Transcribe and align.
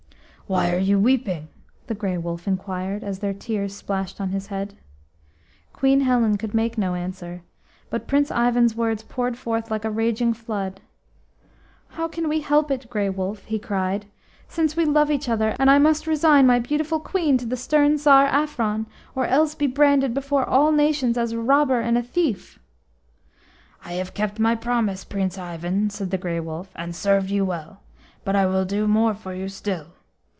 "Why 0.47 0.75
are 0.75 0.79
you 0.79 0.99
weeping?" 0.99 1.47
the 1.87 1.95
Grey 1.95 2.17
Wolf 2.17 2.45
inquired, 2.45 3.05
as 3.05 3.19
their 3.19 3.31
tears 3.33 3.73
splashed 3.73 4.19
on 4.19 4.31
his 4.31 4.47
head. 4.47 4.73
Queen 5.71 6.01
Helen 6.01 6.35
could 6.35 6.53
make 6.53 6.77
no 6.77 6.93
answer, 6.93 7.43
but 7.89 8.05
Prince 8.05 8.29
Ivan's 8.31 8.75
words 8.75 9.01
poured 9.01 9.37
forth 9.37 9.71
like 9.71 9.85
a 9.85 9.89
raging 9.89 10.33
flood. 10.33 10.81
OW 11.97 12.09
can 12.09 12.27
we 12.27 12.41
help 12.41 12.69
it, 12.69 12.89
Grey 12.89 13.09
Wolf," 13.09 13.45
he 13.45 13.59
cried, 13.59 14.07
"since 14.49 14.75
we 14.75 14.83
love 14.83 15.09
each 15.09 15.29
other, 15.29 15.55
and 15.57 15.71
I 15.71 15.79
must 15.79 16.05
resign 16.05 16.45
my 16.47 16.59
beautiful 16.59 16.99
Queen 16.99 17.37
to 17.37 17.45
the 17.45 17.55
stern 17.55 17.97
Tsar 17.97 18.27
Afron, 18.27 18.87
or 19.15 19.25
else 19.27 19.55
be 19.55 19.67
branded 19.67 20.13
before 20.13 20.43
all 20.43 20.73
nations 20.73 21.17
as 21.17 21.31
a 21.31 21.39
robber 21.39 21.79
and 21.79 21.97
a 21.97 22.03
thief?" 22.03 22.59
"I 23.85 23.93
have 23.93 24.13
kept 24.13 24.37
my 24.37 24.55
promise, 24.55 25.05
Prince 25.05 25.37
Ivan," 25.37 25.89
said 25.89 26.11
the 26.11 26.17
Grey 26.17 26.41
Wolf, 26.41 26.71
"and 26.75 26.93
served 26.93 27.29
you 27.29 27.45
well, 27.45 27.79
but 28.25 28.35
I 28.35 28.45
will 28.47 28.65
do 28.65 28.85
more 28.85 29.13
for 29.13 29.33
you 29.33 29.47
still. 29.47 29.93